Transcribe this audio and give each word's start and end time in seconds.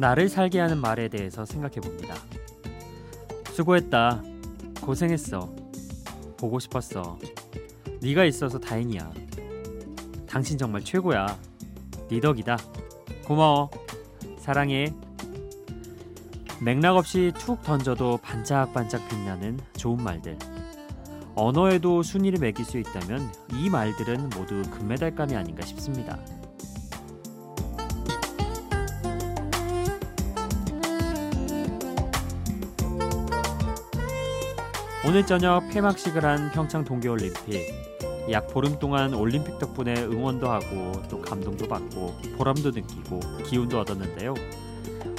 나를 0.00 0.30
살게 0.30 0.58
하는 0.58 0.78
말에 0.78 1.08
대해서 1.08 1.44
생각해 1.44 1.74
봅니다. 1.74 2.14
수고했다. 3.52 4.22
고생했어. 4.80 5.54
보고 6.38 6.58
싶었어. 6.58 7.18
네가 8.00 8.24
있어서 8.24 8.58
다행이야. 8.58 9.12
당신 10.26 10.56
정말 10.56 10.82
최고야. 10.82 11.38
네 12.08 12.18
덕이다. 12.18 12.56
고마워. 13.26 13.70
사랑해. 14.38 14.94
맥락 16.62 16.96
없이 16.96 17.30
툭 17.36 17.62
던져도 17.62 18.20
반짝반짝 18.22 19.06
빛나는 19.06 19.60
좋은 19.76 20.02
말들. 20.02 20.38
언어에도 21.34 22.02
순위를 22.02 22.38
매길 22.38 22.64
수 22.64 22.78
있다면 22.78 23.30
이 23.52 23.68
말들은 23.68 24.30
모두 24.30 24.62
금메달감이 24.70 25.36
아닌가 25.36 25.62
싶습니다. 25.66 26.18
오늘 35.10 35.26
저녁 35.26 35.68
폐막식을 35.70 36.24
한 36.24 36.52
평창 36.52 36.84
동계올림픽. 36.84 37.74
약 38.30 38.46
보름 38.46 38.78
동안 38.78 39.12
올림픽 39.12 39.58
덕분에 39.58 40.04
응원도 40.04 40.48
하고 40.48 41.02
또 41.10 41.20
감동도 41.20 41.66
받고 41.66 42.14
보람도 42.36 42.70
느끼고 42.70 43.18
기운도 43.44 43.80
얻었는데요. 43.80 44.34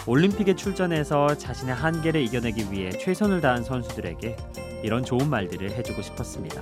올림픽에 0.08 0.56
출전해서 0.56 1.36
자신의 1.36 1.76
한계를 1.76 2.22
이겨내기 2.22 2.72
위해 2.72 2.92
최선을 2.92 3.42
다한 3.42 3.66
선수들에게 3.66 4.38
이런 4.82 5.04
좋은 5.04 5.30
말들을 5.30 5.72
해주고 5.72 6.02
싶었습니다. 6.02 6.62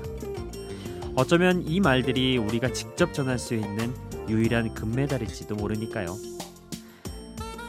어쩌면 1.13 1.61
이 1.67 1.79
말들이 1.79 2.39
우리가 2.39 2.73
직접 2.73 3.13
전할 3.13 3.37
수 3.37 3.53
있는 3.53 3.93
유일한 4.27 4.73
금메달일지도 4.73 5.53
모르니까요. 5.53 6.17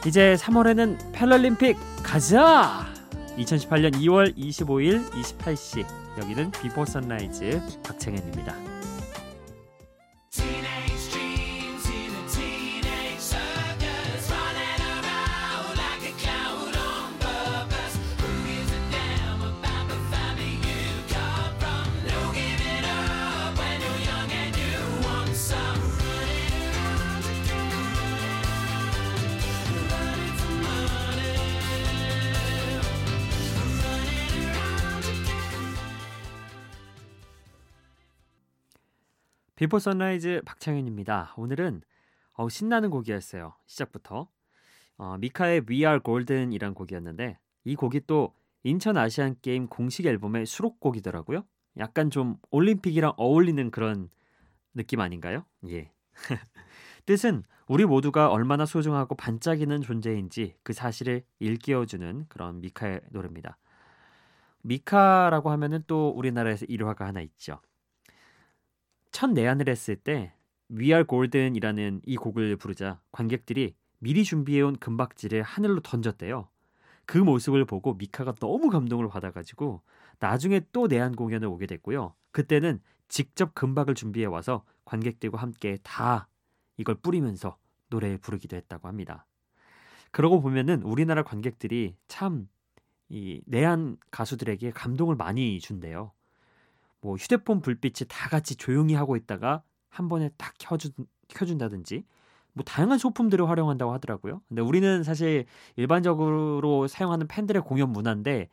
이제 0.07 0.35
3월에는 0.39 1.11
패럴림픽 1.13 1.77
가자! 2.01 2.90
2018년 3.37 3.93
2월 3.95 4.35
25일 4.37 5.09
28시 5.11 5.85
여기는 6.19 6.51
비포 6.51 6.85
선라이즈 6.85 7.61
박창현입니다. 7.83 8.70
Before 39.61 39.77
Sunrise 39.77 40.41
박창현입니다. 40.43 41.35
오늘은 41.37 41.83
어, 42.33 42.49
신나는 42.49 42.89
곡이었어요. 42.89 43.53
시작부터. 43.67 44.27
어, 44.97 45.17
미카의 45.19 45.65
We 45.69 45.85
Are 45.85 45.99
Golden이란 46.03 46.73
곡이었는데 46.73 47.37
이 47.65 47.75
곡이 47.75 48.07
또 48.07 48.33
인천 48.63 48.97
아시안 48.97 49.35
게임 49.43 49.67
공식 49.67 50.07
앨범의 50.07 50.47
수록곡이더라고요. 50.47 51.45
약간 51.77 52.09
좀 52.09 52.37
올림픽이랑 52.49 53.13
어울리는 53.17 53.69
그런 53.69 54.09
느낌 54.73 54.99
아닌가요? 54.99 55.45
예. 55.69 55.91
뜻은 57.05 57.43
우리 57.67 57.85
모두가 57.85 58.31
얼마나 58.31 58.65
소중하고 58.65 59.13
반짝이는 59.13 59.81
존재인지 59.81 60.55
그 60.63 60.73
사실을 60.73 61.23
일깨워주는 61.37 62.25
그런 62.29 62.61
미카의 62.61 63.01
노래입니다. 63.11 63.59
미카라고 64.63 65.51
하면은 65.51 65.83
또 65.85 66.09
우리나라에서 66.09 66.65
일화가 66.65 67.05
하나 67.05 67.21
있죠. 67.21 67.61
첫 69.11 69.31
내한을 69.31 69.69
했을 69.69 69.95
때 69.95 70.33
We 70.71 70.87
Are 70.87 71.05
Golden이라는 71.07 72.01
이 72.05 72.15
곡을 72.17 72.55
부르자 72.57 73.01
관객들이 73.11 73.75
미리 73.99 74.23
준비해온 74.23 74.77
금박지를 74.77 75.43
하늘로 75.43 75.81
던졌대요. 75.81 76.47
그 77.05 77.17
모습을 77.17 77.65
보고 77.65 77.93
미카가 77.93 78.33
너무 78.35 78.69
감동을 78.69 79.09
받아가지고 79.09 79.81
나중에 80.19 80.61
또 80.71 80.87
내한 80.87 81.15
공연을 81.15 81.47
오게 81.47 81.65
됐고요. 81.65 82.15
그때는 82.31 82.79
직접 83.09 83.53
금박을 83.53 83.95
준비해 83.95 84.25
와서 84.25 84.63
관객들과 84.85 85.37
함께 85.39 85.77
다 85.83 86.27
이걸 86.77 86.95
뿌리면서 86.95 87.57
노래 87.89 88.17
부르기도 88.17 88.55
했다고 88.55 88.87
합니다. 88.87 89.25
그러고 90.11 90.41
보면은 90.41 90.83
우리나라 90.83 91.23
관객들이 91.23 91.95
참 92.07 92.47
이 93.11 93.41
내한 93.45 93.97
가수들에게 94.09 94.71
감동을 94.71 95.17
많이 95.17 95.59
준대요. 95.59 96.13
뭐 97.01 97.15
휴대폰 97.15 97.61
불빛이 97.61 98.07
다 98.07 98.29
같이 98.29 98.55
조용히 98.55 98.93
하고 98.93 99.15
있다가 99.15 99.63
한 99.89 100.07
번에 100.07 100.29
딱 100.37 100.53
켜준 100.59 100.91
켜준다든지 101.27 102.05
뭐 102.53 102.63
다양한 102.63 102.97
소품들을 102.97 103.47
활용한다고 103.49 103.93
하더라고요. 103.93 104.41
근데 104.47 104.61
우리는 104.61 105.03
사실 105.03 105.45
일반적으로 105.75 106.87
사용하는 106.87 107.27
팬들의 107.27 107.61
공연 107.63 107.91
문화인데 107.91 108.49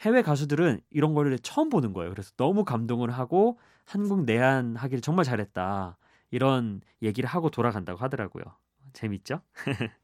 해외 0.00 0.22
가수들은 0.22 0.80
이런 0.90 1.14
거를 1.14 1.38
처음 1.40 1.70
보는 1.70 1.92
거예요. 1.92 2.10
그래서 2.10 2.30
너무 2.36 2.64
감동을 2.64 3.10
하고 3.10 3.58
한국 3.84 4.24
내한 4.24 4.76
하기를 4.76 5.00
정말 5.00 5.24
잘했다. 5.24 5.96
이런 6.30 6.80
얘기를 7.02 7.28
하고 7.28 7.50
돌아간다고 7.50 7.98
하더라고요. 8.00 8.44
재밌죠? 8.92 9.40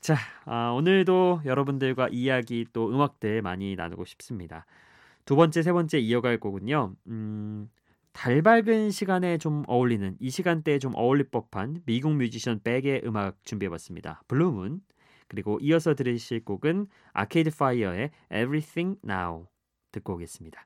자, 0.00 0.16
아, 0.44 0.70
오늘도 0.70 1.42
여러분들과 1.44 2.08
이야기 2.10 2.66
또 2.72 2.88
음악들 2.90 3.42
많이 3.42 3.76
나누고 3.76 4.04
싶습니다. 4.04 4.66
두 5.26 5.34
번째, 5.34 5.62
세 5.62 5.72
번째 5.72 5.98
이어갈 5.98 6.38
곡은요. 6.38 6.94
음, 7.08 7.68
달 8.12 8.42
밝은 8.42 8.90
시간에 8.90 9.38
좀 9.38 9.64
어울리는 9.66 10.16
이 10.20 10.30
시간대에 10.30 10.78
좀 10.78 10.92
어울릴 10.94 11.28
법한 11.30 11.82
미국 11.84 12.14
뮤지션 12.14 12.62
Beck의 12.62 13.02
음악 13.04 13.36
준비해봤습니다. 13.44 14.22
Blue 14.28 14.54
Moon 14.54 14.80
그리고 15.28 15.58
이어서 15.60 15.94
들으실 15.94 16.44
곡은 16.44 16.86
Arcade 17.12 17.50
Fire의 17.54 18.10
Everything 18.30 18.98
Now 19.04 19.48
듣고 19.90 20.14
오겠습니다. 20.14 20.64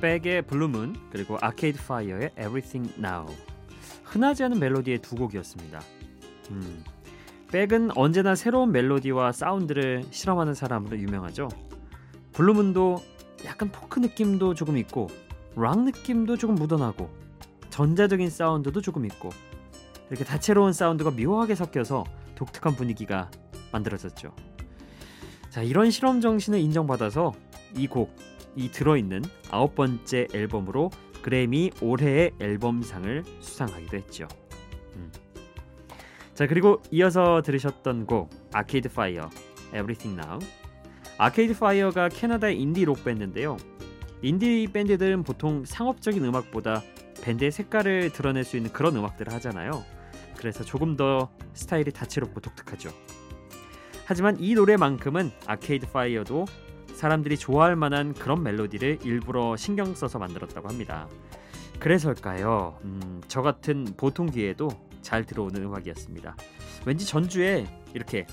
Beck의 0.00 0.42
Blue 0.42 0.69
Moon 0.69 0.96
그리고 1.10 1.38
Arcade 1.40 1.84
Fire의 1.86 2.32
Everything 2.38 2.94
Now 2.98 3.26
흔하지 4.04 4.44
않은 4.44 4.58
멜로디의 4.58 4.98
두 4.98 5.16
곡이었습니다. 5.16 5.80
음, 6.50 6.84
Beck은 7.48 7.96
언제나 7.96 8.34
새로운 8.34 8.72
멜로디와 8.72 9.32
사운드를 9.32 10.04
실험하는 10.10 10.54
사람으로 10.54 10.98
유명하죠. 10.98 11.48
Blue 12.32 12.60
Moon도 12.60 13.02
약간 13.44 13.70
포크 13.70 14.00
느낌도 14.00 14.54
조금 14.54 14.76
있고 14.78 15.08
락 15.54 15.82
느낌도 15.84 16.36
조금 16.36 16.54
묻어나고 16.54 17.10
전자적인 17.70 18.30
사운드도 18.30 18.80
조금 18.80 19.06
있고 19.06 19.30
이렇게 20.08 20.24
다채로운 20.24 20.72
사운드가 20.72 21.10
묘하게 21.10 21.54
섞여서 21.54 22.04
독특한 22.34 22.74
분위기가 22.74 23.30
만들어졌죠. 23.72 24.34
자 25.50 25.62
이런 25.62 25.90
실험 25.90 26.20
정신을 26.20 26.58
인정받아서 26.60 27.32
이 27.76 27.86
곡, 27.86 28.14
이 28.56 28.70
들어있는 28.70 29.22
아홉 29.50 29.74
번째 29.74 30.26
앨범으로 30.32 30.90
그래미 31.22 31.72
올해의 31.80 32.32
앨범상을 32.40 33.24
수상하기도 33.40 33.96
했죠. 33.96 34.26
음. 34.96 35.12
자 36.34 36.46
그리고 36.46 36.82
이어서 36.90 37.42
들으셨던 37.42 38.06
곡 38.06 38.30
Arcade 38.52 38.88
Fire 38.90 39.30
Everything 39.68 40.20
Now 40.20 40.38
Arcade 41.18 41.58
Fire가 41.58 42.08
캐나다의 42.08 42.60
인디 42.60 42.84
록 42.84 43.04
밴드인데요. 43.04 43.56
인디 44.22 44.66
밴드들은 44.72 45.22
보통 45.22 45.64
상업적인 45.64 46.24
음악보다 46.24 46.82
밴드의 47.22 47.52
색깔을 47.52 48.10
드러낼 48.10 48.44
수 48.44 48.56
있는 48.56 48.72
그런 48.72 48.96
음악들을 48.96 49.32
하잖아요. 49.34 49.84
그래서 50.36 50.64
조금 50.64 50.96
더 50.96 51.30
스타일이 51.54 51.90
다채롭고 51.90 52.40
독특하죠. 52.40 52.90
하지만 54.04 54.36
이 54.38 54.54
노래만큼은 54.54 55.32
아케이드 55.46 55.90
파이어도 55.90 56.46
사람들이 56.96 57.36
좋아할 57.36 57.76
만한 57.76 58.14
그런 58.14 58.42
멜로디를 58.42 59.00
일부러 59.04 59.54
신경 59.56 59.94
써서 59.94 60.18
만들었다고 60.18 60.66
합니다. 60.68 61.06
그래서일까요? 61.78 62.78
음, 62.84 63.20
저 63.28 63.42
같은 63.42 63.84
보통 63.98 64.26
귀에도 64.30 64.70
잘 65.02 65.24
들어오는 65.24 65.62
음악이었습니다. 65.62 66.34
왠지 66.86 67.06
전주에 67.06 67.66
이렇게 67.92 68.26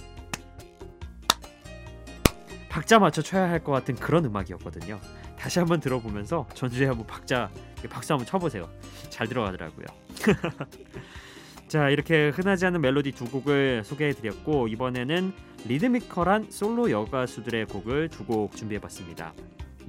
박자 2.69 2.99
맞춰 2.99 3.21
쳐야 3.21 3.49
할 3.49 3.59
것 3.59 3.73
같은 3.73 3.95
그런 3.95 4.23
음악이었거든요. 4.25 4.99
다시 5.37 5.59
한번 5.59 5.81
들어보면서 5.81 6.47
전주에 6.53 6.87
한번 6.87 7.05
박자 7.05 7.51
박수 7.89 8.13
한번 8.13 8.25
쳐보세요. 8.25 8.69
잘 9.09 9.27
들어가더라고요. 9.27 9.85
자 11.73 11.89
이렇게 11.89 12.29
흔하지 12.29 12.67
않은 12.67 12.81
멜로디 12.81 13.13
두 13.13 13.25
곡을 13.25 13.83
소개해드렸고 13.83 14.67
이번에는 14.67 15.33
리드미컬한 15.65 16.51
솔로 16.51 16.91
여가수들의 16.91 17.65
곡을 17.65 18.09
두 18.09 18.25
곡 18.27 18.55
준비해봤습니다. 18.55 19.33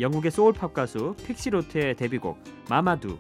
영국의 0.01 0.31
소울팝 0.31 0.73
가수 0.73 1.15
픽시로트의 1.27 1.97
데뷔곡 1.97 2.43
마마두 2.71 3.19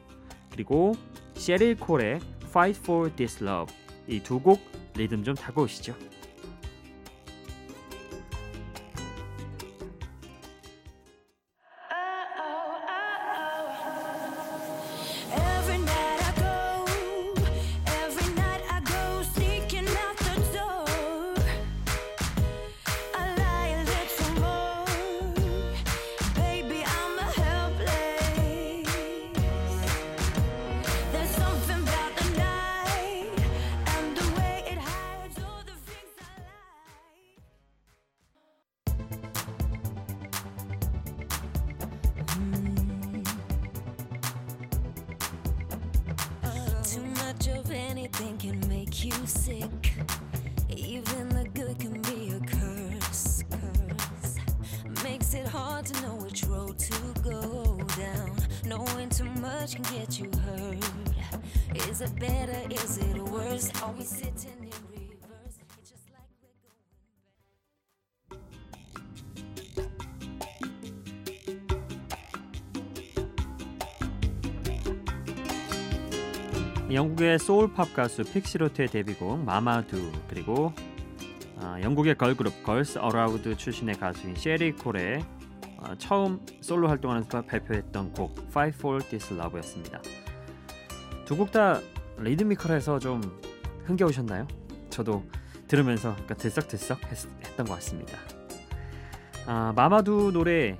그리고 0.51 0.95
셰릴 1.35 1.77
콜의 1.79 2.21
Fight 2.45 2.81
for 2.83 3.11
This 3.15 3.45
Love 3.45 3.75
이 4.09 4.21
두 4.21 4.41
곡 4.41 4.63
리듬 4.97 5.25
좀 5.25 5.35
타고 5.35 5.65
오시죠. 5.65 5.95
You 49.05 49.12
sick. 49.27 49.93
Even 50.71 51.29
the 51.29 51.45
good 51.53 51.79
can 51.79 52.01
be 52.03 52.33
a 52.33 52.41
curse. 52.41 53.45
Curse 53.51 54.37
makes 55.03 55.35
it 55.35 55.47
hard 55.47 55.85
to 55.85 56.03
know 56.03 56.15
which 56.15 56.45
road 56.45 56.79
to 56.79 57.21
go 57.23 57.77
down. 57.99 58.37
Knowing 58.65 59.11
too 59.11 59.29
much 59.41 59.75
can 59.75 59.85
get 59.99 60.19
you 60.19 60.31
hurt. 60.47 61.89
Is 61.89 62.01
it 62.01 62.19
better? 62.19 62.59
Is 62.71 62.97
it 62.99 63.19
worse? 63.19 63.71
Are 63.83 63.93
we 63.93 64.05
sitting 64.05 64.64
영국의 77.25 77.38
소울팝 77.38 77.94
가수 77.94 78.23
Pixie 78.23 78.53
Lott의 78.53 78.89
데뷔곡 78.88 79.44
Mama 79.45 79.90
Do 79.90 80.12
그리고 80.29 80.75
아, 81.56 81.81
영국의 81.81 82.19
걸그룹 82.19 82.62
Girls 82.62 82.99
Aloud 82.99 83.56
출신의 83.56 83.94
가수인 83.94 84.35
Cheryl 84.37 84.73
Cole의 84.73 85.25
아, 85.79 85.94
처음 85.97 86.44
솔로 86.61 86.87
활동하면서 86.88 87.43
발표했던 87.47 88.12
곡 88.12 88.37
Fight 88.50 88.79
for 88.79 89.03
This 89.03 89.32
Love였습니다. 89.32 90.03
두 91.25 91.37
곡 91.37 91.50
다 91.50 91.81
리드미컬해서 92.19 92.99
좀 92.99 93.23
흥겨우셨나요? 93.87 94.47
저도 94.91 95.25
들으면서 95.67 96.15
들썩들썩 96.37 97.03
했, 97.11 97.27
했던 97.43 97.65
것 97.65 97.73
같습니다. 97.77 98.19
아, 99.47 99.73
Mama 99.75 100.12
Do 100.12 100.31
노래 100.31 100.79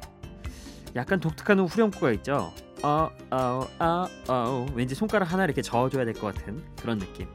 약간 0.95 1.21
독특한 1.21 1.61
후렴구가 1.61 2.13
있죠. 2.13 2.53
어, 2.85 3.11
어, 3.31 3.67
어, 3.79 4.07
어, 4.29 4.67
왠지 4.75 4.95
손가락 4.95 5.33
하나 5.33 5.45
이렇게 5.45 5.63
저어줘야 5.63 6.05
될 6.05 6.13
것 6.15 6.35
같은 6.35 6.63
그런 6.81 6.99
느낌. 6.99 7.27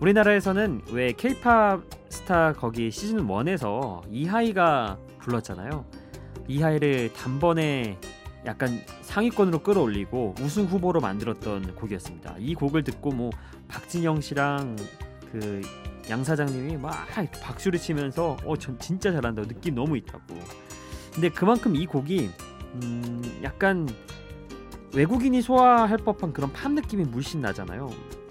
우리나라에서는 0.00 0.82
왜 0.92 1.12
K-팝 1.12 1.82
스타 2.10 2.52
거기 2.52 2.90
시즌 2.90 3.26
1에서 3.26 4.02
이하이가 4.10 4.98
불렀잖아요. 5.18 5.84
이하이를 6.46 7.12
단번에 7.14 7.98
약간 8.44 8.80
상위권으로 9.02 9.60
끌어올리고 9.62 10.34
우승 10.40 10.64
후보로 10.66 11.00
만들었던 11.00 11.74
곡이었습니다. 11.74 12.36
이 12.38 12.54
곡을 12.54 12.84
듣고 12.84 13.12
뭐 13.12 13.30
박진영 13.68 14.20
씨랑 14.20 14.76
그 15.32 15.62
양 16.08 16.24
사장님이 16.24 16.76
막 16.76 17.06
박수를 17.40 17.78
치면서 17.78 18.36
어 18.44 18.56
전 18.56 18.76
진짜 18.80 19.12
잘한다 19.12 19.42
느낌 19.42 19.76
너무 19.76 19.96
있다고. 19.96 20.34
근데 21.14 21.28
그만큼 21.28 21.76
이 21.76 21.86
곡이 21.86 22.30
음 22.74 23.40
약간 23.44 23.88
외국인이 24.94 25.40
소화할 25.40 25.98
법한 25.98 26.32
그런 26.32 26.52
팝 26.52 26.72
느낌이 26.72 27.04
물씬 27.04 27.40
나잖아요. 27.40 27.90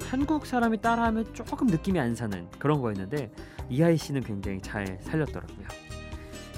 한국 0.10 0.46
사람이 0.46 0.82
따라하면 0.82 1.34
조금 1.34 1.68
느낌이 1.68 2.00
안 2.00 2.16
사는 2.16 2.48
그런 2.58 2.82
거였는데 2.82 3.32
이하이 3.70 3.96
씨는 3.96 4.24
굉장히 4.24 4.60
잘 4.62 4.98
살렸더라고요. 5.02 5.68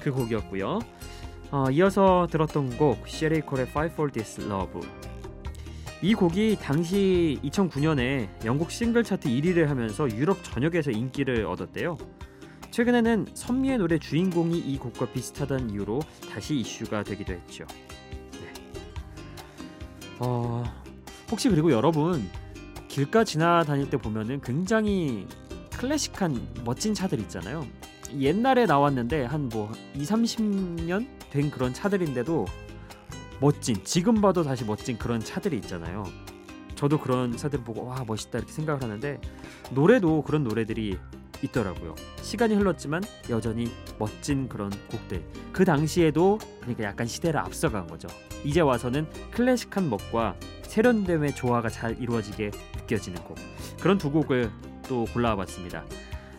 그 0.01 0.11
곡이었고요. 0.11 0.79
어, 1.51 1.65
이어서 1.71 2.27
들었던 2.31 2.77
곡 2.77 3.07
셰리 3.07 3.41
콜의 3.41 3.67
Fight 3.67 3.93
for 3.93 4.11
This 4.11 4.41
Love 4.41 4.81
이 6.01 6.15
곡이 6.15 6.57
당시 6.59 7.37
2009년에 7.43 8.27
영국 8.45 8.71
싱글 8.71 9.03
차트 9.03 9.29
1위를 9.29 9.67
하면서 9.67 10.09
유럽 10.09 10.43
전역에서 10.43 10.89
인기를 10.89 11.45
얻었대요. 11.45 11.97
최근에는 12.71 13.27
선미의 13.35 13.77
노래 13.77 13.99
주인공이 13.99 14.57
이 14.57 14.77
곡과 14.79 15.11
비슷하다는 15.11 15.69
이유로 15.71 15.99
다시 16.33 16.55
이슈가 16.55 17.03
되기도 17.03 17.33
했죠. 17.33 17.65
어, 20.23 20.63
혹시 21.31 21.49
그리고 21.49 21.71
여러분 21.71 22.29
길가 22.87 23.23
지나다닐 23.23 23.89
때 23.89 23.97
보면은 23.97 24.39
굉장히 24.41 25.27
클래식한 25.73 26.61
멋진 26.63 26.93
차들 26.93 27.19
있잖아요. 27.21 27.65
옛날에 28.19 28.65
나왔는데 28.65 29.25
한 29.25 29.49
뭐 29.49 29.71
2, 29.95 30.03
30년 30.03 31.07
된 31.31 31.49
그런 31.49 31.73
차들인데도 31.73 32.45
멋진 33.39 33.75
지금 33.83 34.21
봐도 34.21 34.43
다시 34.43 34.63
멋진 34.63 34.97
그런 34.97 35.19
차들이 35.19 35.57
있잖아요. 35.57 36.03
저도 36.75 36.99
그런 36.99 37.35
차들 37.35 37.63
보고 37.63 37.85
와 37.85 38.03
멋있다 38.05 38.37
이렇게 38.37 38.51
생각을 38.53 38.83
하는데 38.83 39.19
노래도 39.71 40.21
그런 40.21 40.43
노래들이 40.43 40.99
있더라고요. 41.43 41.95
시간이 42.21 42.55
흘렀지만 42.55 43.03
여전히 43.29 43.71
멋진 43.99 44.47
그런 44.47 44.71
곡들. 44.89 45.23
그 45.51 45.65
당시에도 45.65 46.39
그러니까 46.61 46.83
약간 46.83 47.07
시대를 47.07 47.39
앞서간 47.39 47.87
거죠. 47.87 48.07
이제 48.43 48.61
와서는 48.61 49.07
클래식한 49.31 49.89
멋과 49.89 50.35
세련됨의 50.63 51.35
조화가 51.35 51.69
잘 51.69 52.01
이루어지게 52.01 52.51
느껴지는 52.77 53.21
곡. 53.23 53.37
그런 53.79 53.97
두 53.97 54.11
곡을 54.11 54.49
또 54.87 55.05
골라와 55.13 55.35
봤습니다. 55.37 55.83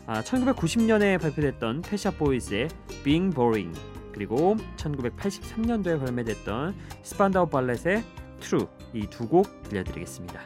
아, 0.06 0.22
1990년에 0.22 1.20
발표됐던 1.20 1.82
패샤 1.82 2.12
보이즈의 2.12 2.68
Being 3.04 3.34
Boring 3.34 3.78
그리고 4.12 4.56
1983년도에 4.76 6.04
발매됐던 6.04 6.74
스판다우 7.02 7.48
발렛의 7.48 8.04
True 8.40 8.66
이 8.94 9.06
두 9.06 9.28
곡 9.28 9.62
들려드리겠습니다. 9.64 10.40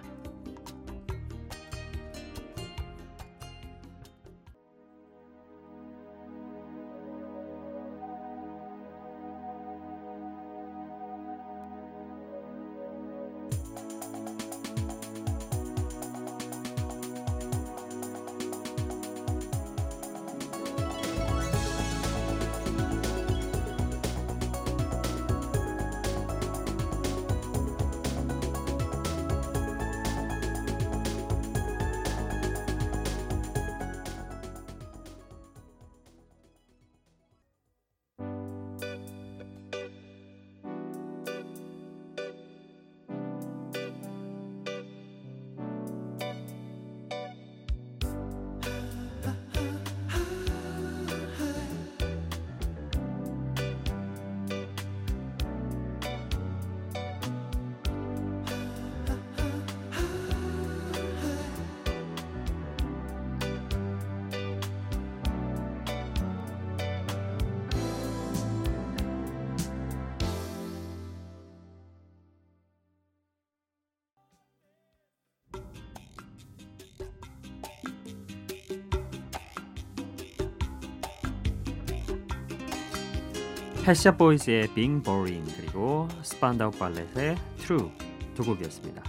패샤 83.86 84.16
보이즈의 84.16 84.66
Being 84.74 85.00
Boring 85.00 85.54
그리고 85.56 86.08
스판다우 86.20 86.72
발렛의 86.72 87.36
True 87.58 87.88
두 88.34 88.42
곡이었습니다. 88.42 89.00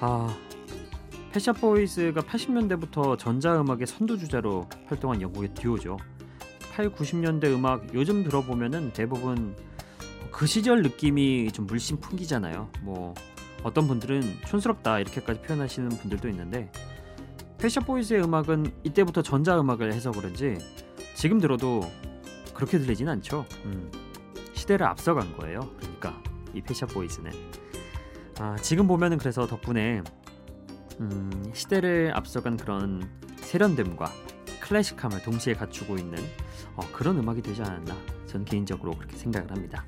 아, 0.00 0.36
패샤 1.32 1.54
보이즈가 1.54 2.20
80년대부터 2.20 3.16
전자음악의 3.16 3.86
선두주자로 3.86 4.68
활동한 4.88 5.22
영국의 5.22 5.54
듀오죠. 5.54 5.96
8, 6.74 6.90
90년대 6.90 7.44
음악 7.44 7.94
요즘 7.94 8.22
들어보면은 8.24 8.92
대부분 8.92 9.56
그 10.30 10.46
시절 10.46 10.82
느낌이 10.82 11.50
좀 11.52 11.66
물씬 11.66 11.98
풍기잖아요. 11.98 12.68
뭐 12.82 13.14
어떤 13.62 13.88
분들은 13.88 14.20
촌스럽다 14.46 14.98
이렇게까지 14.98 15.40
표현하시는 15.40 15.88
분들도 15.88 16.28
있는데 16.28 16.70
패션 17.56 17.82
보이즈의 17.84 18.22
음악은 18.22 18.70
이때부터 18.82 19.22
전자 19.22 19.58
음악을 19.58 19.94
해서 19.94 20.10
그런지 20.10 20.58
지금 21.14 21.40
들어도 21.40 21.80
그렇게 22.54 22.78
들리진 22.78 23.08
않죠. 23.08 23.44
음, 23.64 23.90
시대를 24.54 24.86
앞서간 24.86 25.36
거예요. 25.36 25.60
그러니까 25.78 26.22
이 26.54 26.60
패션 26.62 26.88
보이즈는 26.88 27.32
아, 28.38 28.56
지금 28.56 28.86
보면은 28.86 29.18
그래서 29.18 29.46
덕분에 29.46 30.02
음, 31.00 31.50
시대를 31.52 32.12
앞서간 32.14 32.56
그런 32.56 33.08
세련됨과 33.36 34.10
클래식함을 34.60 35.22
동시에 35.22 35.54
갖추고 35.54 35.98
있는 35.98 36.18
어, 36.76 36.82
그런 36.92 37.18
음악이 37.18 37.42
되지 37.42 37.62
않았나 37.62 37.94
저는 38.26 38.46
개인적으로 38.46 38.92
그렇게 38.92 39.16
생각을 39.16 39.50
합니다. 39.50 39.84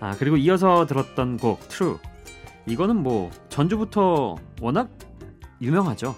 아 0.00 0.16
그리고 0.18 0.36
이어서 0.36 0.86
들었던 0.86 1.36
곡 1.38 1.68
True 1.68 1.98
이거는 2.66 2.96
뭐 2.96 3.30
전주부터 3.48 4.36
워낙 4.60 4.90
유명하죠. 5.60 6.16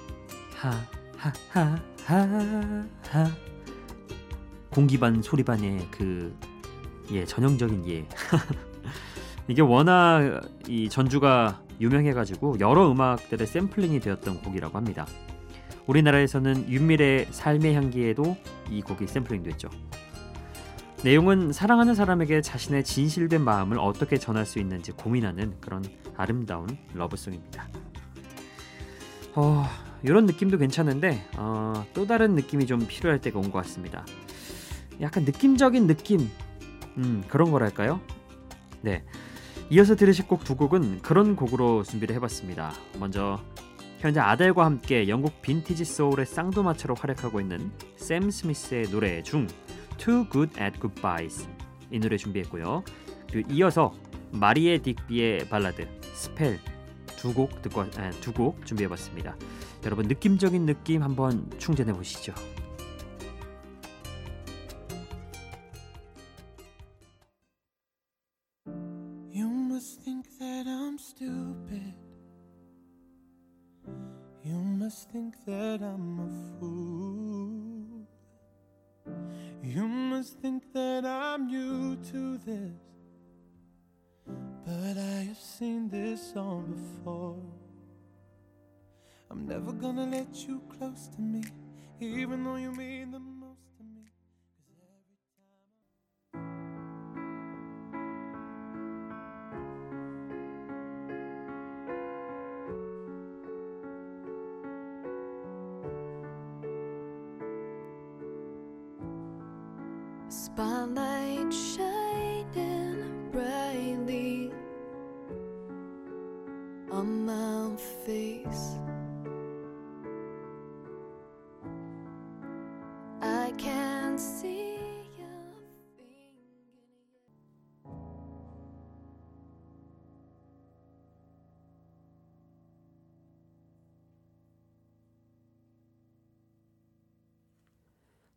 하하하하하 1.53 2.87
공기반 4.77 5.23
소리반의 5.23 5.89
그 5.91 6.33
예 7.13 7.25
전형적인 7.25 7.89
예 7.89 8.07
이게 9.49 9.63
워낙 9.63 10.41
이 10.69 10.89
전주가 10.89 11.61
유명해가지고 11.81 12.59
여러 12.59 12.91
음악들의 12.91 13.47
샘플링이 13.47 14.01
되었던 14.01 14.43
곡이라고 14.43 14.77
합니다. 14.77 15.07
우리나라에서는 15.87 16.69
윤미래의 16.69 17.29
삶의 17.31 17.75
향기에도 17.75 18.37
이 18.71 18.83
곡이 18.83 19.07
샘플링됐죠. 19.07 19.69
내용은 21.05 21.53
사랑하는 21.53 21.95
사람에게 21.95 22.41
자신의 22.41 22.83
진실된 22.83 23.43
마음을 23.43 23.79
어떻게 23.79 24.17
전할 24.17 24.47
수 24.47 24.59
있는지 24.59 24.91
고민하는 24.91 25.55
그런 25.61 25.85
아름다운 26.17 26.67
러브송입니다. 26.95 27.69
어, 29.37 29.65
이런 30.03 30.27
느낌도 30.27 30.59
괜찮은데 30.59 31.25
어, 31.37 31.85
또 31.95 32.07
다른 32.07 32.35
느낌이 32.35 32.67
좀 32.67 32.85
필요할 32.89 33.21
때가 33.21 33.39
온 33.39 33.53
것 33.53 33.63
같습니다. 33.63 34.05
약간 35.01 35.25
느낌적인 35.25 35.87
느낌, 35.87 36.31
음, 36.97 37.23
그런 37.29 37.51
거랄까요? 37.51 38.01
네. 38.81 39.05
이어서 39.71 39.97
들으실 39.97 40.29
곡 40.29 40.45
두 40.45 40.55
곡은 40.55 41.03
그런 41.03 41.35
곡으로 41.37 41.83
준비를 41.83 42.15
해봤습니다. 42.17 42.73
먼저 42.99 43.41
현재 43.99 44.21
아델과 44.21 44.65
함께 44.65 45.09
영국 45.09 45.43
빈티지 45.43 45.85
소울의 45.85 46.27
쌍두마차로 46.27 46.95
활약하고 46.95 47.41
있는 47.41 47.73
샘 47.97 48.31
스미스의 48.31 48.91
노래 48.91 49.23
중 49.23 49.49
Too 49.99 50.29
Good 50.31 50.61
at 50.63 50.79
Goodbyes 50.81 51.49
이 51.91 51.99
노래 51.99 52.17
준비했고요. 52.17 52.85
그리고 53.31 53.53
이어서 53.53 53.93
마리에 54.33 54.79
딕비의 54.79 55.49
발라드 55.49 55.89
Spell 56.15 56.61
두 57.17 57.33
곡 57.33 57.61
듣고 57.63 57.81
아, 57.81 58.11
두곡 58.21 58.65
준비해봤습니다. 58.67 59.35
여러분 59.85 60.07
느낌적인 60.07 60.67
느낌 60.67 61.03
한번 61.03 61.51
충전해 61.59 61.93
보시죠. 61.93 62.35
Seen 85.59 85.89
this 85.89 86.35
song 86.35 86.67
before. 86.69 87.43
I'm 89.31 89.47
never 89.47 89.73
gonna 89.73 90.05
let 90.05 90.35
you 90.47 90.61
close 90.77 91.09
to 91.15 91.21
me, 91.23 91.45
even 91.99 92.45
though 92.45 92.57
you 92.57 92.73
mean 92.73 93.13
the 93.13 93.36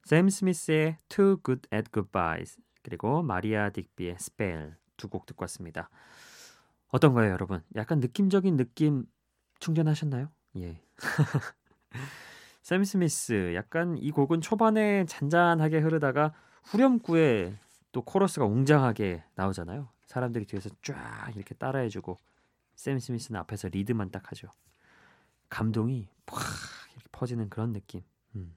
샘 0.10 0.28
스미스의 0.28 0.98
Too 1.08 1.38
Good 1.46 1.70
at 1.72 1.92
Goodbyes 1.92 2.58
그리고 2.82 3.22
마리아 3.22 3.70
딕비의 3.70 4.16
Spell 4.16 4.74
두 4.98 5.08
곡 5.08 5.28
듣고 5.28 5.44
왔습니다. 5.44 5.92
어떤가요, 6.88 7.30
여러분? 7.30 7.62
약간 7.76 8.00
느낌적인 8.00 8.58
느낌 8.58 9.06
충전하셨나요? 9.60 10.32
예. 10.58 10.82
샘 12.64 12.84
스미스 12.84 13.54
약간 13.54 14.00
이 14.00 14.10
곡은 14.10 14.42
초반에 14.42 15.06
잔잔하게 15.06 15.78
흐르다가 15.78 16.34
후렴구에 16.64 17.60
또 17.92 18.02
코러스가 18.02 18.48
웅장하게 18.48 19.24
나오잖아요. 19.36 19.90
사람들이 20.08 20.46
뒤에서 20.46 20.72
쫙 20.82 21.32
이렇게 21.36 21.54
따라해주고 21.54 22.18
샘 22.74 22.98
스미스는 22.98 23.40
앞에서 23.42 23.68
리드만 23.68 24.10
딱 24.10 24.32
하죠. 24.32 24.48
감동이 25.50 26.10
팍 26.26 26.40
이렇게 26.96 27.08
퍼지는 27.12 27.48
그런 27.52 27.74
느낌. 27.74 28.02
음. 28.36 28.56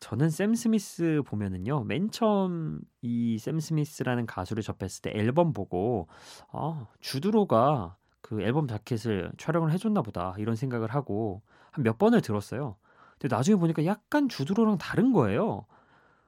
저는 0.00 0.30
샘 0.30 0.54
스미스 0.54 1.22
보면은요 1.26 1.84
맨 1.84 2.10
처음 2.10 2.80
이 3.02 3.36
샘 3.38 3.58
스미스라는 3.60 4.26
가수를 4.26 4.62
접했을 4.62 5.02
때 5.02 5.10
앨범 5.14 5.52
보고 5.52 6.08
아 6.52 6.86
주드로가 7.00 7.96
그 8.20 8.42
앨범 8.42 8.66
자켓을 8.68 9.32
촬영을 9.38 9.72
해줬나 9.72 10.02
보다 10.02 10.34
이런 10.38 10.54
생각을 10.56 10.88
하고 10.94 11.42
한 11.72 11.84
몇 11.84 11.98
번을 11.98 12.20
들었어요. 12.22 12.76
근데 13.18 13.34
나중에 13.34 13.56
보니까 13.56 13.84
약간 13.84 14.28
주드로랑 14.28 14.78
다른 14.78 15.12
거예요. 15.12 15.66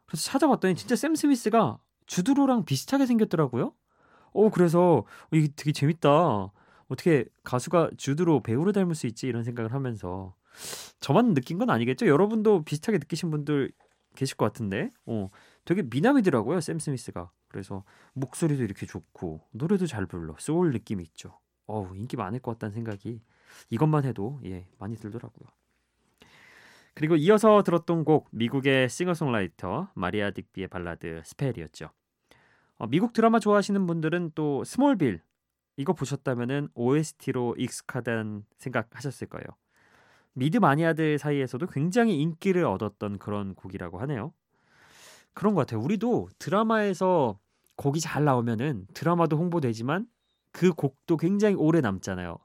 그래서 0.06 0.24
찾아봤더니 0.30 0.74
진짜 0.76 0.96
샘 0.96 1.14
스미스가 1.14 1.78
주드로랑 2.06 2.64
비슷하게 2.64 3.06
생겼더라고요. 3.06 3.72
어 4.32 4.50
그래서 4.50 5.04
이게 5.32 5.48
되게 5.56 5.72
재밌다. 5.72 6.52
어떻게 6.88 7.26
가수가 7.44 7.90
주드로 7.96 8.42
배우를 8.42 8.72
닮을 8.72 8.94
수 8.96 9.06
있지 9.06 9.26
이런 9.28 9.44
생각을 9.44 9.72
하면서 9.74 10.34
저만 11.00 11.34
느낀 11.34 11.58
건 11.58 11.70
아니겠죠? 11.70 12.06
여러분도 12.06 12.64
비슷하게 12.64 12.98
느끼신 12.98 13.30
분들 13.30 13.70
계실 14.16 14.36
것 14.36 14.44
같은데, 14.46 14.90
어, 15.06 15.30
되게 15.64 15.82
미남이더라고요, 15.82 16.60
샘 16.60 16.78
스미스가. 16.78 17.30
그래서 17.48 17.84
목소리도 18.14 18.62
이렇게 18.62 18.86
좋고 18.86 19.40
노래도 19.50 19.86
잘 19.86 20.06
불러, 20.06 20.34
소울 20.38 20.72
느낌이 20.72 21.02
있죠. 21.04 21.38
어우 21.66 21.96
인기 21.96 22.16
많을 22.16 22.40
것 22.40 22.52
같다는 22.52 22.74
생각이 22.74 23.22
이것만 23.70 24.04
해도 24.04 24.40
예 24.44 24.66
많이 24.78 24.96
들더라고요. 24.96 25.48
그리고 26.94 27.16
이어서 27.16 27.62
들었던 27.62 28.04
곡 28.04 28.28
미국의 28.32 28.88
싱어송라이터 28.88 29.90
마리아 29.94 30.30
딕비의 30.30 30.68
발라드 30.70 31.22
Spell이었죠. 31.24 31.90
어, 32.78 32.86
미국 32.86 33.12
드라마 33.12 33.38
좋아하시는 33.38 33.86
분들은 33.86 34.32
또 34.34 34.64
Smallville 34.64 35.20
이거 35.76 35.92
보셨다면은 35.92 36.68
OST로 36.74 37.54
익숙하다는 37.56 38.44
생각하셨을 38.58 39.28
거예요. 39.28 39.46
미드 40.32 40.58
마니아들 40.58 41.18
사이에서도 41.18 41.66
굉장히 41.68 42.20
인기를 42.20 42.64
얻었던 42.64 43.18
그런 43.18 43.54
곡이라고 43.54 43.98
하네요. 44.00 44.32
그런 45.32 45.54
것 45.54 45.60
같아요. 45.60 45.80
우리도 45.80 46.28
드라마에서 46.38 47.38
곡이 47.76 48.00
잘 48.00 48.24
나오면은 48.24 48.86
드라마도 48.94 49.36
홍보되지만 49.36 50.06
그 50.52 50.72
곡도 50.72 51.16
굉장히 51.16 51.54
오래 51.54 51.80
남잖아요. 51.80 52.36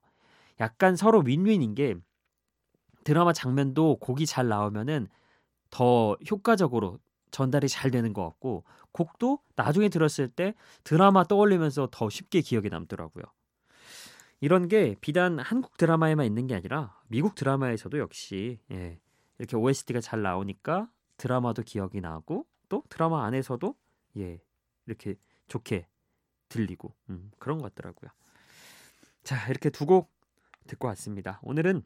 약간 0.59 0.95
서로 0.95 1.19
윈윈인 1.19 1.75
게 1.75 1.95
드라마 3.03 3.33
장면도 3.33 3.97
곡이 3.97 4.25
잘 4.25 4.47
나오면은 4.47 5.07
더 5.69 6.15
효과적으로 6.29 6.99
전달이 7.31 7.67
잘 7.67 7.91
되는 7.91 8.13
것 8.13 8.23
같고 8.23 8.63
곡도 8.93 9.39
나중에 9.55 9.89
들었을 9.89 10.29
때 10.29 10.55
드라마 10.83 11.25
떠올리면서 11.25 11.89
더 11.91 12.09
쉽게 12.09 12.41
기억에 12.41 12.69
남더라고요. 12.69 13.25
이런 14.41 14.67
게 14.67 14.95
비단 15.01 15.39
한국 15.39 15.77
드라마에만 15.77 16.25
있는 16.25 16.47
게 16.47 16.55
아니라 16.55 16.99
미국 17.07 17.35
드라마에서도 17.35 17.97
역시 17.99 18.59
예, 18.71 18.99
이렇게 19.39 19.55
OST가 19.55 20.01
잘 20.01 20.21
나오니까 20.21 20.89
드라마도 21.17 21.63
기억이 21.63 22.01
나고 22.01 22.45
또 22.69 22.83
드라마 22.89 23.25
안에서도 23.25 23.75
예 24.17 24.41
이렇게 24.85 25.15
좋게 25.47 25.87
들리고 26.49 26.93
음, 27.09 27.31
그런 27.39 27.57
것 27.59 27.73
같더라고요. 27.73 28.11
자 29.23 29.47
이렇게 29.49 29.69
두 29.69 29.85
곡 29.85 30.13
듣고 30.67 30.87
왔습니다. 30.89 31.39
오늘은 31.43 31.83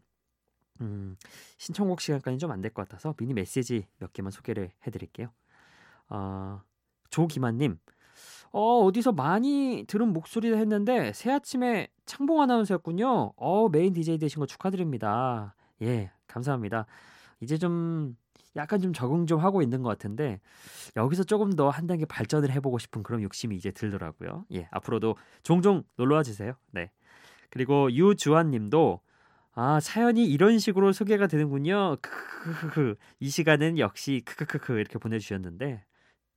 음, 0.82 1.18
신청곡 1.58 2.01
시간까지 2.01 2.38
좀 2.39 2.51
안 2.51 2.62
될 2.62 2.74
것 2.74 2.88
같아서 2.88 3.13
미니 3.18 3.34
메시지 3.34 3.88
몇 4.00 4.13
개만 4.13 4.32
소개를 4.32 4.72
해드릴게요. 4.88 5.32
어, 6.10 6.62
조기만님, 7.10 7.77
어, 8.51 8.79
어디서 8.86 9.12
많이 9.12 9.86
들은 9.88 10.12
목소리를 10.13 10.58
했는데 10.58 11.13
새 11.13 11.32
아침에 11.32 11.88
창봉 12.06 12.41
아나운서였군요. 12.41 13.34
어, 13.36 13.70
메인 13.70 13.94
DJ 13.94 14.18
되신 14.18 14.39
거 14.39 14.46
축하드립니다. 14.46 15.56
예, 15.82 16.12
감사합니다. 16.27 16.86
이제 17.41 17.58
좀 17.58 18.18
약간 18.56 18.82
좀 18.82 18.91
적응 18.94 19.27
좀 19.27 19.39
하고 19.39 19.62
있는 19.62 19.84
것 19.84 19.89
같은데 19.89 20.39
여기서 20.96 21.24
조금 21.24 21.56
더 21.56 21.70
한 21.70 21.86
단계 21.88 22.06
발전을 22.06 22.51
해보고 22.51 22.79
싶은 22.79 23.03
그런 23.03 23.22
욕심이 23.22 23.56
이제 23.56 23.72
들더라고요. 23.72 24.46
예, 24.53 24.68
앞으로도 24.72 25.15
종종 25.44 25.84
놀러와 25.98 26.24
주세요. 26.24 26.53
네. 26.72 26.89
그리고 27.51 27.92
유주환님도 27.92 29.00
아 29.53 29.79
사연이 29.79 30.25
이런 30.25 30.57
식으로 30.59 30.92
소개가 30.94 31.27
되는군요. 31.27 31.98
크크크크 32.01 32.96
이 33.20 33.29
시간은 33.29 33.77
역시 33.77 34.22
크크크크 34.25 34.74
이렇게 34.79 34.98
보내주셨는데 34.98 35.83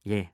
예, 0.08 0.32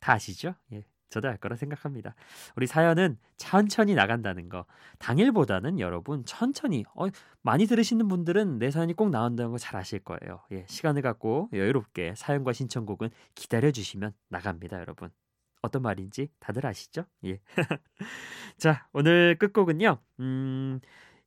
다 0.00 0.12
아시죠? 0.14 0.54
예, 0.72 0.84
저도 1.10 1.28
알 1.28 1.36
거라 1.36 1.54
생각합니다. 1.56 2.14
우리 2.56 2.66
사연은 2.66 3.18
천천히 3.36 3.94
나간다는 3.94 4.48
거. 4.48 4.66
당일보다는 4.98 5.78
여러분 5.80 6.24
천천히 6.24 6.84
어, 6.94 7.06
많이 7.42 7.66
들으시는 7.66 8.08
분들은 8.08 8.58
내 8.58 8.70
사연이 8.70 8.94
꼭 8.94 9.10
나온다는 9.10 9.50
거 9.52 9.58
잘 9.58 9.76
아실 9.76 10.00
거예요. 10.00 10.40
예, 10.52 10.64
시간을 10.68 11.02
갖고 11.02 11.48
여유롭게 11.52 12.14
사연과 12.16 12.52
신청곡은 12.52 13.10
기다려 13.34 13.70
주시면 13.70 14.12
나갑니다, 14.28 14.78
여러분. 14.80 15.10
어떤 15.62 15.80
말인지 15.82 16.28
다들 16.40 16.66
아시죠? 16.66 17.04
예. 17.24 17.40
자, 18.58 18.86
오늘 18.92 19.36
끝곡은요. 19.38 19.98
음, 20.20 20.80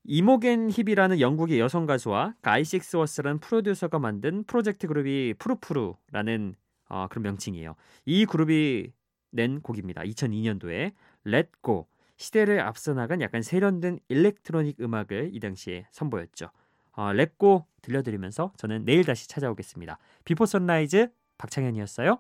Imogen 0.04 0.70
Heap이라는 0.72 1.20
영국의 1.20 1.60
여성 1.60 1.86
가수와 1.86 2.36
Guy 2.42 2.58
Sigsworth라는 2.58 3.40
프로듀서가 3.40 4.00
만든 4.00 4.44
프로젝트 4.46 4.88
그룹이 4.88 5.34
Frou 5.40 5.73
Frou라는 5.73 6.56
어, 6.90 7.08
그런 7.10 7.24
명칭이에요. 7.24 7.76
이 8.06 8.26
그룹이 8.26 8.92
낸 9.38 9.62
곡입니다. 9.62 10.02
2002년도에 10.02 10.94
Let 11.26 11.50
Go 11.64 11.86
시대를 12.18 12.60
앞서 12.60 12.94
나간 12.94 13.22
약간 13.22 13.42
세련된 13.44 14.00
일렉트로닉 14.10 14.82
음악을 14.82 15.30
이 15.32 15.40
당시에 15.40 15.86
선보였죠. 15.92 16.50
어, 16.94 17.12
Go 17.40 17.66
들려드리면서 17.84 18.52
저는 18.58 18.84
내일 18.84 19.06
다시 19.06 19.30
찾아오겠습니다. 19.30 20.00
비포 20.26 20.46
선라이즈 20.46 21.10
박창현이었어요. 21.38 22.20